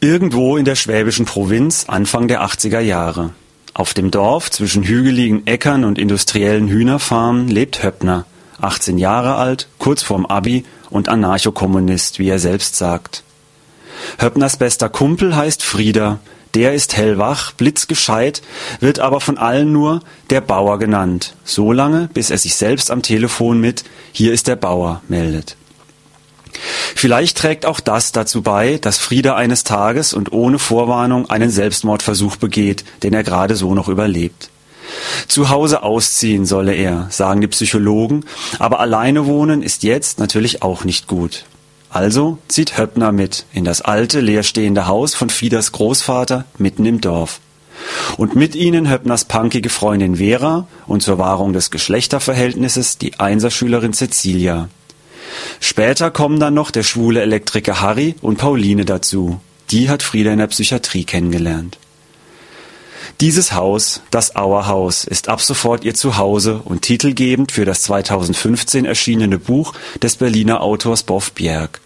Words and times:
Irgendwo 0.00 0.56
in 0.56 0.64
der 0.64 0.76
schwäbischen 0.76 1.26
Provinz 1.26 1.86
Anfang 1.88 2.28
der 2.28 2.42
80er 2.42 2.78
Jahre. 2.78 3.30
Auf 3.74 3.94
dem 3.94 4.12
Dorf 4.12 4.48
zwischen 4.48 4.84
hügeligen 4.84 5.44
Äckern 5.48 5.84
und 5.84 5.98
industriellen 5.98 6.68
Hühnerfarmen 6.68 7.48
lebt 7.48 7.82
Höppner, 7.82 8.24
18 8.60 8.96
Jahre 8.96 9.34
alt, 9.34 9.66
kurz 9.78 10.04
vorm 10.04 10.24
Abi 10.24 10.64
und 10.88 11.08
Anarchokommunist, 11.08 12.20
wie 12.20 12.28
er 12.28 12.38
selbst 12.38 12.76
sagt. 12.76 13.24
Höppners 14.20 14.56
bester 14.56 14.88
Kumpel 14.88 15.34
heißt 15.34 15.64
Frieder, 15.64 16.20
der 16.54 16.74
ist 16.74 16.96
hellwach, 16.96 17.52
blitzgescheit, 17.54 18.40
wird 18.78 19.00
aber 19.00 19.20
von 19.20 19.36
allen 19.36 19.72
nur 19.72 20.00
der 20.30 20.40
Bauer 20.40 20.78
genannt, 20.78 21.34
so 21.42 21.72
lange, 21.72 22.08
bis 22.14 22.30
er 22.30 22.38
sich 22.38 22.54
selbst 22.54 22.92
am 22.92 23.02
Telefon 23.02 23.60
mit 23.60 23.82
Hier 24.12 24.32
ist 24.32 24.46
der 24.46 24.56
Bauer 24.56 25.02
meldet. 25.08 25.56
Vielleicht 26.94 27.38
trägt 27.38 27.66
auch 27.66 27.80
das 27.80 28.12
dazu 28.12 28.42
bei, 28.42 28.78
dass 28.78 28.98
Frieda 28.98 29.36
eines 29.36 29.64
Tages 29.64 30.12
und 30.12 30.32
ohne 30.32 30.58
Vorwarnung 30.58 31.30
einen 31.30 31.50
Selbstmordversuch 31.50 32.36
begeht, 32.36 32.84
den 33.02 33.14
er 33.14 33.24
gerade 33.24 33.56
so 33.56 33.74
noch 33.74 33.88
überlebt. 33.88 34.50
Zu 35.28 35.50
Hause 35.50 35.82
ausziehen 35.82 36.46
solle 36.46 36.74
er, 36.74 37.08
sagen 37.10 37.40
die 37.40 37.48
Psychologen, 37.48 38.24
aber 38.58 38.80
alleine 38.80 39.26
wohnen 39.26 39.62
ist 39.62 39.82
jetzt 39.82 40.18
natürlich 40.18 40.62
auch 40.62 40.84
nicht 40.84 41.06
gut. 41.06 41.44
Also 41.90 42.38
zieht 42.48 42.76
Höppner 42.76 43.12
mit 43.12 43.46
in 43.52 43.64
das 43.64 43.80
alte, 43.80 44.20
leerstehende 44.20 44.86
Haus 44.86 45.14
von 45.14 45.30
Fieders 45.30 45.72
Großvater 45.72 46.44
mitten 46.58 46.84
im 46.84 47.00
Dorf. 47.00 47.40
Und 48.16 48.34
mit 48.34 48.54
ihnen 48.54 48.90
Höppners 48.90 49.24
punkige 49.24 49.70
Freundin 49.70 50.16
Vera 50.16 50.66
und 50.86 51.02
zur 51.02 51.18
Wahrung 51.18 51.52
des 51.52 51.70
Geschlechterverhältnisses 51.70 52.98
die 52.98 53.20
Einserschülerin 53.20 53.92
Cecilia. 53.92 54.68
Später 55.60 56.10
kommen 56.10 56.40
dann 56.40 56.54
noch 56.54 56.70
der 56.70 56.82
schwule 56.82 57.22
Elektriker 57.22 57.80
Harry 57.80 58.14
und 58.20 58.38
Pauline 58.38 58.84
dazu. 58.84 59.40
Die 59.70 59.90
hat 59.90 60.02
Frieda 60.02 60.32
in 60.32 60.38
der 60.38 60.46
Psychiatrie 60.46 61.04
kennengelernt. 61.04 61.78
Dieses 63.20 63.52
Haus, 63.52 64.00
das 64.10 64.36
Auerhaus, 64.36 65.04
ist 65.04 65.28
ab 65.28 65.40
sofort 65.40 65.84
ihr 65.84 65.94
Zuhause 65.94 66.60
und 66.64 66.82
titelgebend 66.82 67.50
für 67.50 67.64
das 67.64 67.82
2015 67.82 68.84
erschienene 68.84 69.38
Buch 69.38 69.74
des 70.02 70.16
Berliner 70.16 70.60
Autors 70.60 71.02
Boff 71.02 71.32
Bjerg. 71.32 71.80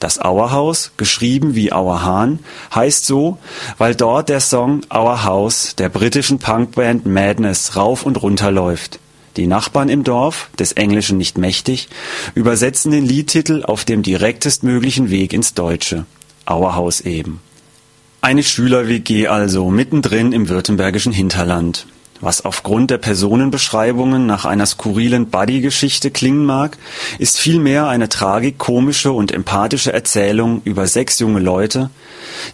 Das 0.00 0.18
Auerhaus, 0.18 0.90
geschrieben 0.96 1.54
wie 1.54 1.72
Auerhahn, 1.72 2.40
heißt 2.74 3.06
so, 3.06 3.38
weil 3.78 3.94
dort 3.94 4.28
der 4.28 4.40
Song 4.40 4.80
Our 4.92 5.22
House 5.22 5.76
der 5.76 5.88
britischen 5.88 6.40
Punkband 6.40 7.06
Madness 7.06 7.76
rauf 7.76 8.04
und 8.04 8.20
runter 8.20 8.50
läuft. 8.50 8.98
Die 9.36 9.46
Nachbarn 9.48 9.88
im 9.88 10.04
Dorf, 10.04 10.50
des 10.58 10.72
Englischen 10.72 11.18
nicht 11.18 11.38
mächtig, 11.38 11.88
übersetzen 12.34 12.92
den 12.92 13.04
Liedtitel 13.04 13.64
auf 13.64 13.84
dem 13.84 14.02
direktestmöglichen 14.02 15.10
Weg 15.10 15.32
ins 15.32 15.54
Deutsche. 15.54 16.06
Auerhaus 16.46 17.00
eben. 17.00 17.40
Eine 18.20 18.42
Schüler-WG 18.42 19.26
also, 19.26 19.70
mittendrin 19.70 20.32
im 20.32 20.48
württembergischen 20.48 21.12
Hinterland. 21.12 21.86
Was 22.20 22.44
aufgrund 22.44 22.90
der 22.90 22.98
Personenbeschreibungen 22.98 24.24
nach 24.24 24.44
einer 24.44 24.66
skurrilen 24.66 25.26
Buddy-Geschichte 25.26 26.10
klingen 26.10 26.44
mag, 26.44 26.78
ist 27.18 27.38
vielmehr 27.38 27.88
eine 27.88 28.08
tragikomische 28.08 29.12
und 29.12 29.32
empathische 29.32 29.92
Erzählung 29.92 30.62
über 30.64 30.86
sechs 30.86 31.18
junge 31.18 31.40
Leute, 31.40 31.90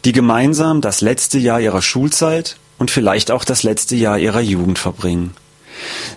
die 0.05 0.13
gemeinsam 0.13 0.81
das 0.81 1.03
letzte 1.03 1.39
Jahr 1.39 1.61
ihrer 1.61 1.83
Schulzeit 1.83 2.57
und 2.79 2.91
vielleicht 2.91 3.31
auch 3.31 3.45
das 3.45 3.63
letzte 3.63 3.95
Jahr 3.95 4.19
ihrer 4.19 4.41
Jugend 4.41 4.79
verbringen. 4.79 5.37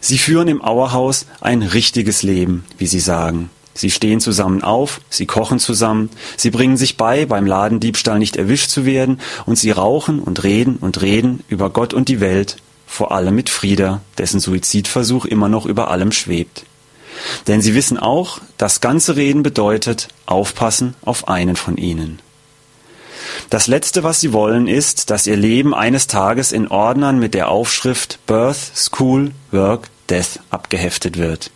Sie 0.01 0.17
führen 0.17 0.47
im 0.47 0.61
Auerhaus 0.61 1.25
ein 1.41 1.61
richtiges 1.61 2.23
Leben, 2.23 2.65
wie 2.77 2.87
sie 2.87 2.99
sagen. 2.99 3.49
Sie 3.75 3.89
stehen 3.89 4.19
zusammen 4.19 4.63
auf, 4.63 5.01
sie 5.09 5.25
kochen 5.25 5.59
zusammen, 5.59 6.09
sie 6.37 6.51
bringen 6.51 6.77
sich 6.77 6.95
bei, 6.95 7.25
beim 7.25 7.45
Ladendiebstahl 7.45 8.19
nicht 8.19 8.35
erwischt 8.35 8.69
zu 8.69 8.85
werden, 8.85 9.19
und 9.45 9.57
sie 9.57 9.71
rauchen 9.71 10.19
und 10.19 10.43
reden 10.43 10.77
und 10.77 11.01
reden 11.01 11.43
über 11.47 11.71
Gott 11.71 11.93
und 11.93 12.07
die 12.07 12.19
Welt, 12.19 12.57
vor 12.85 13.11
allem 13.11 13.33
mit 13.33 13.49
Frieda, 13.49 14.01
dessen 14.19 14.39
Suizidversuch 14.39 15.25
immer 15.25 15.49
noch 15.49 15.65
über 15.65 15.89
allem 15.89 16.11
schwebt. 16.11 16.65
Denn 17.47 17.61
sie 17.61 17.73
wissen 17.73 17.97
auch, 17.97 18.39
das 18.57 18.81
ganze 18.81 19.15
Reden 19.15 19.43
bedeutet 19.43 20.09
aufpassen 20.25 20.93
auf 21.01 21.27
einen 21.27 21.55
von 21.55 21.77
ihnen. 21.77 22.19
Das 23.49 23.67
Letzte, 23.67 24.03
was 24.03 24.19
sie 24.19 24.33
wollen, 24.33 24.67
ist, 24.67 25.09
dass 25.09 25.27
ihr 25.27 25.35
Leben 25.35 25.73
eines 25.73 26.07
Tages 26.07 26.51
in 26.51 26.67
Ordnern 26.67 27.19
mit 27.19 27.33
der 27.33 27.49
Aufschrift 27.49 28.19
Birth, 28.25 28.71
School, 28.75 29.31
Work, 29.51 29.89
Death 30.09 30.39
abgeheftet 30.49 31.17
wird. 31.17 31.51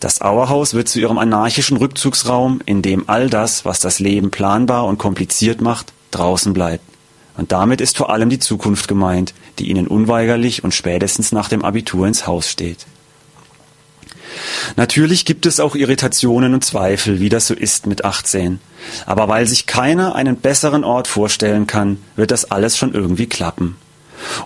Das 0.00 0.20
Auerhaus 0.20 0.74
wird 0.74 0.88
zu 0.88 1.00
ihrem 1.00 1.18
anarchischen 1.18 1.76
Rückzugsraum, 1.76 2.60
in 2.66 2.82
dem 2.82 3.08
all 3.08 3.30
das, 3.30 3.64
was 3.64 3.80
das 3.80 4.00
Leben 4.00 4.30
planbar 4.30 4.86
und 4.86 4.98
kompliziert 4.98 5.60
macht, 5.60 5.92
draußen 6.10 6.52
bleibt. 6.52 6.84
Und 7.36 7.52
damit 7.52 7.80
ist 7.80 7.96
vor 7.96 8.10
allem 8.10 8.28
die 8.28 8.38
Zukunft 8.38 8.86
gemeint, 8.86 9.34
die 9.58 9.70
ihnen 9.70 9.88
unweigerlich 9.88 10.62
und 10.62 10.74
spätestens 10.74 11.32
nach 11.32 11.48
dem 11.48 11.64
Abitur 11.64 12.06
ins 12.06 12.26
Haus 12.26 12.48
steht. 12.48 12.86
Natürlich 14.76 15.24
gibt 15.24 15.46
es 15.46 15.60
auch 15.60 15.74
Irritationen 15.74 16.54
und 16.54 16.64
Zweifel, 16.64 17.20
wie 17.20 17.28
das 17.28 17.46
so 17.46 17.54
ist 17.54 17.86
mit 17.86 18.04
18. 18.04 18.60
Aber 19.06 19.28
weil 19.28 19.46
sich 19.46 19.66
keiner 19.66 20.14
einen 20.14 20.36
besseren 20.36 20.84
Ort 20.84 21.08
vorstellen 21.08 21.66
kann, 21.66 21.98
wird 22.16 22.30
das 22.30 22.50
alles 22.50 22.76
schon 22.76 22.94
irgendwie 22.94 23.26
klappen. 23.26 23.76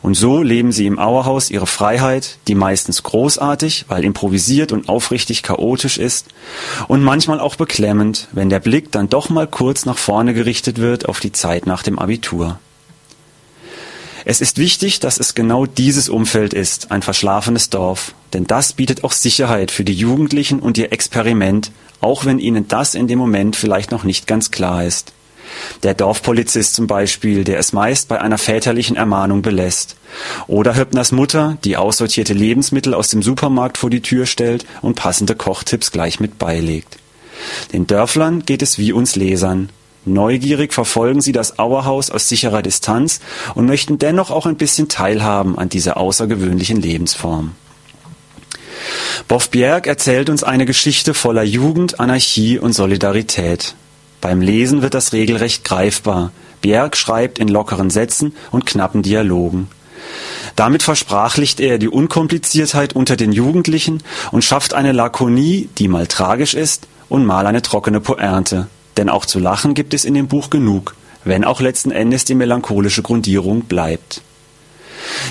Und 0.02 0.14
so 0.14 0.42
leben 0.42 0.72
sie 0.72 0.86
im 0.86 0.98
Auerhaus 0.98 1.50
ihre 1.50 1.66
Freiheit, 1.66 2.38
die 2.48 2.54
meistens 2.54 3.02
großartig, 3.02 3.86
weil 3.88 4.04
improvisiert 4.04 4.72
und 4.72 4.88
aufrichtig 4.88 5.42
chaotisch 5.42 5.98
ist, 5.98 6.26
und 6.88 7.02
manchmal 7.02 7.40
auch 7.40 7.56
beklemmend, 7.56 8.28
wenn 8.32 8.50
der 8.50 8.60
Blick 8.60 8.90
dann 8.92 9.08
doch 9.08 9.28
mal 9.28 9.46
kurz 9.46 9.86
nach 9.86 9.98
vorne 9.98 10.34
gerichtet 10.34 10.78
wird 10.78 11.08
auf 11.08 11.20
die 11.20 11.32
Zeit 11.32 11.66
nach 11.66 11.82
dem 11.82 11.98
Abitur. 11.98 12.58
Es 14.30 14.42
ist 14.42 14.58
wichtig, 14.58 15.00
dass 15.00 15.18
es 15.18 15.34
genau 15.34 15.64
dieses 15.64 16.10
Umfeld 16.10 16.52
ist, 16.52 16.90
ein 16.90 17.00
verschlafenes 17.00 17.70
Dorf, 17.70 18.12
denn 18.34 18.44
das 18.44 18.74
bietet 18.74 19.02
auch 19.02 19.12
Sicherheit 19.12 19.70
für 19.70 19.84
die 19.84 19.94
Jugendlichen 19.94 20.60
und 20.60 20.76
ihr 20.76 20.92
Experiment, 20.92 21.72
auch 22.02 22.26
wenn 22.26 22.38
ihnen 22.38 22.68
das 22.68 22.94
in 22.94 23.08
dem 23.08 23.18
Moment 23.18 23.56
vielleicht 23.56 23.90
noch 23.90 24.04
nicht 24.04 24.26
ganz 24.26 24.50
klar 24.50 24.84
ist. 24.84 25.14
Der 25.82 25.94
Dorfpolizist 25.94 26.74
zum 26.74 26.86
Beispiel, 26.86 27.42
der 27.42 27.58
es 27.58 27.72
meist 27.72 28.08
bei 28.08 28.20
einer 28.20 28.36
väterlichen 28.36 28.96
Ermahnung 28.96 29.40
belässt. 29.40 29.96
Oder 30.46 30.76
Höppners 30.76 31.10
Mutter, 31.10 31.56
die 31.64 31.78
aussortierte 31.78 32.34
Lebensmittel 32.34 32.92
aus 32.92 33.08
dem 33.08 33.22
Supermarkt 33.22 33.78
vor 33.78 33.88
die 33.88 34.02
Tür 34.02 34.26
stellt 34.26 34.66
und 34.82 34.94
passende 34.94 35.36
Kochtipps 35.36 35.90
gleich 35.90 36.20
mit 36.20 36.38
beilegt. 36.38 36.98
Den 37.72 37.86
Dörflern 37.86 38.44
geht 38.44 38.60
es 38.60 38.76
wie 38.76 38.92
uns 38.92 39.16
Lesern. 39.16 39.70
Neugierig 40.04 40.72
verfolgen 40.72 41.20
sie 41.20 41.32
das 41.32 41.58
Auerhaus 41.58 42.10
aus 42.10 42.28
sicherer 42.28 42.62
Distanz 42.62 43.20
und 43.54 43.66
möchten 43.66 43.98
dennoch 43.98 44.30
auch 44.30 44.46
ein 44.46 44.56
bisschen 44.56 44.88
teilhaben 44.88 45.58
an 45.58 45.68
dieser 45.68 45.96
außergewöhnlichen 45.96 46.80
Lebensform. 46.80 47.52
Boff 49.26 49.50
Bjerg 49.50 49.86
erzählt 49.86 50.30
uns 50.30 50.44
eine 50.44 50.64
Geschichte 50.64 51.12
voller 51.12 51.42
Jugend, 51.42 52.00
Anarchie 52.00 52.58
und 52.58 52.72
Solidarität. 52.72 53.74
Beim 54.20 54.40
Lesen 54.40 54.82
wird 54.82 54.94
das 54.94 55.12
regelrecht 55.12 55.64
greifbar. 55.64 56.32
Bjerg 56.60 56.96
schreibt 56.96 57.38
in 57.38 57.48
lockeren 57.48 57.90
Sätzen 57.90 58.34
und 58.50 58.66
knappen 58.66 59.02
Dialogen. 59.02 59.68
Damit 60.56 60.82
versprachlicht 60.82 61.60
er 61.60 61.78
die 61.78 61.88
Unkompliziertheit 61.88 62.94
unter 62.94 63.16
den 63.16 63.32
Jugendlichen 63.32 64.02
und 64.32 64.42
schafft 64.42 64.74
eine 64.74 64.92
Lakonie, 64.92 65.68
die 65.78 65.88
mal 65.88 66.06
tragisch 66.06 66.54
ist 66.54 66.88
und 67.08 67.26
mal 67.26 67.46
eine 67.46 67.62
trockene 67.62 68.00
Pointe. 68.00 68.68
Denn 68.98 69.08
auch 69.08 69.24
zu 69.24 69.38
lachen 69.38 69.74
gibt 69.74 69.94
es 69.94 70.04
in 70.04 70.12
dem 70.12 70.26
Buch 70.26 70.50
genug, 70.50 70.96
wenn 71.24 71.44
auch 71.44 71.60
letzten 71.60 71.92
Endes 71.92 72.24
die 72.24 72.34
melancholische 72.34 73.02
Grundierung 73.02 73.62
bleibt. 73.62 74.22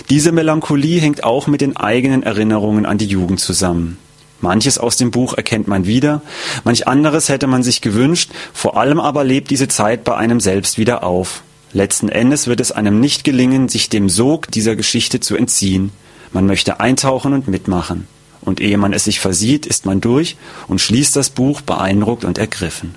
Diese 0.10 0.32
Melancholie 0.32 1.02
hängt 1.02 1.26
auch 1.26 1.48
mit 1.48 1.60
den 1.60 1.76
eigenen 1.76 2.24
Erinnerungen 2.24 2.86
an 2.86 2.98
die 2.98 3.06
Jugend 3.06 3.42
zusammen. 3.42 3.98
Manches 4.40 4.78
aus 4.78 4.96
dem 4.96 5.12
Buch 5.12 5.34
erkennt 5.34 5.68
man 5.68 5.86
wieder, 5.86 6.22
manch 6.64 6.88
anderes 6.88 7.28
hätte 7.28 7.48
man 7.48 7.62
sich 7.62 7.82
gewünscht, 7.82 8.32
vor 8.54 8.78
allem 8.78 9.02
aber 9.02 9.26
lebt 9.26 9.50
diese 9.50 9.68
Zeit 9.68 10.06
bei 10.06 10.16
einem 10.16 10.40
selbst 10.40 10.78
wieder 10.78 11.04
auf. 11.04 11.44
Letzten 11.74 12.08
Endes 12.08 12.48
wird 12.48 12.62
es 12.62 12.72
einem 12.72 13.02
nicht 13.02 13.26
gelingen, 13.26 13.68
sich 13.68 13.90
dem 13.90 14.08
Sog 14.08 14.50
dieser 14.50 14.78
Geschichte 14.78 15.20
zu 15.20 15.36
entziehen. 15.36 15.92
Man 16.32 16.46
möchte 16.46 16.80
eintauchen 16.80 17.34
und 17.34 17.50
mitmachen. 17.50 18.08
Und 18.40 18.62
ehe 18.62 18.78
man 18.78 18.94
es 18.94 19.04
sich 19.04 19.20
versieht, 19.20 19.66
ist 19.66 19.86
man 19.86 20.00
durch 20.00 20.38
und 20.70 20.80
schließt 20.80 21.18
das 21.18 21.32
Buch 21.32 21.60
beeindruckt 21.60 22.24
und 22.24 22.38
ergriffen. 22.38 22.96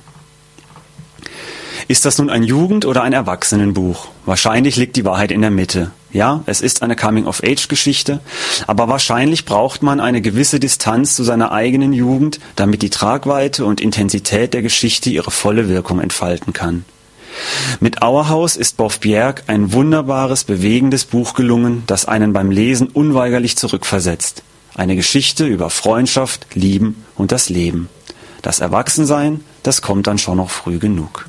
Ist 1.91 2.05
das 2.05 2.19
nun 2.19 2.31
ein 2.31 2.45
Jugend- 2.45 2.85
oder 2.85 3.03
ein 3.03 3.13
Erwachsenenbuch? 3.13 4.07
Wahrscheinlich 4.25 4.77
liegt 4.77 4.95
die 4.95 5.05
Wahrheit 5.05 5.33
in 5.33 5.41
der 5.41 5.51
Mitte. 5.51 5.91
Ja, 6.13 6.45
es 6.47 6.61
ist 6.61 6.85
eine 6.85 6.95
Coming-of-Age-Geschichte, 6.95 8.21
aber 8.69 8.87
wahrscheinlich 8.87 9.45
braucht 9.45 9.83
man 9.83 9.99
eine 9.99 10.21
gewisse 10.23 10.61
Distanz 10.61 11.17
zu 11.17 11.25
seiner 11.25 11.51
eigenen 11.51 11.93
Jugend, 11.93 12.39
damit 12.55 12.83
die 12.83 12.91
Tragweite 12.91 13.65
und 13.65 13.81
Intensität 13.81 14.55
der 14.55 14.63
Geschichte 14.63 15.11
ihre 15.11 15.33
volle 15.33 15.69
Wirkung 15.69 15.99
entfalten 15.99 16.53
kann. 16.53 16.85
Mit 17.81 18.03
Auerhaus 18.03 18.55
ist 18.55 18.77
Boff 18.77 19.01
Bjerg 19.01 19.43
ein 19.49 19.73
wunderbares, 19.73 20.45
bewegendes 20.45 21.05
Buch 21.05 21.35
gelungen, 21.35 21.83
das 21.89 22.05
einen 22.05 22.33
beim 22.33 22.53
Lesen 22.53 22.87
unweigerlich 22.87 23.57
zurückversetzt. 23.57 24.45
Eine 24.77 24.95
Geschichte 24.95 25.45
über 25.45 25.71
Freundschaft, 25.71 26.55
Lieben 26.55 27.05
und 27.17 27.33
das 27.33 27.49
Leben. 27.49 27.89
Das 28.43 28.61
Erwachsensein, 28.61 29.41
das 29.65 29.83
kommt 29.83 30.07
dann 30.07 30.19
schon 30.19 30.37
noch 30.37 30.51
früh 30.51 30.79
genug. 30.79 31.27